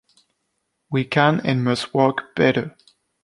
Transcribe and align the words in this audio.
We 0.89 1.05
can 1.05 1.41
and 1.45 1.63
must 1.63 1.93
work 1.93 2.33
better. 2.35 2.75